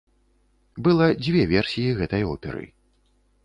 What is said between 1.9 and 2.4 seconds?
гэтай